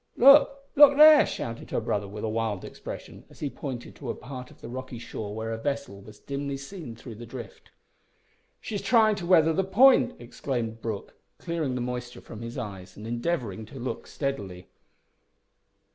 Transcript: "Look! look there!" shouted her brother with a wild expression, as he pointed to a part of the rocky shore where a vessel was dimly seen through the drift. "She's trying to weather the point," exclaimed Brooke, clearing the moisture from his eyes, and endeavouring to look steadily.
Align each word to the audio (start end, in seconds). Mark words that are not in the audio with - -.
"Look! 0.17 0.61
look 0.75 0.97
there!" 0.97 1.27
shouted 1.27 1.69
her 1.69 1.79
brother 1.79 2.07
with 2.07 2.23
a 2.23 2.27
wild 2.27 2.65
expression, 2.65 3.23
as 3.29 3.39
he 3.39 3.51
pointed 3.51 3.93
to 3.97 4.09
a 4.09 4.15
part 4.15 4.49
of 4.49 4.59
the 4.59 4.67
rocky 4.67 4.97
shore 4.97 5.35
where 5.35 5.51
a 5.53 5.59
vessel 5.59 6.01
was 6.01 6.17
dimly 6.17 6.57
seen 6.57 6.95
through 6.95 7.13
the 7.13 7.27
drift. 7.27 7.69
"She's 8.59 8.81
trying 8.81 9.13
to 9.17 9.27
weather 9.27 9.53
the 9.53 9.63
point," 9.63 10.15
exclaimed 10.17 10.81
Brooke, 10.81 11.13
clearing 11.37 11.75
the 11.75 11.81
moisture 11.81 12.21
from 12.21 12.41
his 12.41 12.57
eyes, 12.57 12.97
and 12.97 13.05
endeavouring 13.05 13.63
to 13.67 13.75
look 13.79 14.07
steadily. 14.07 14.69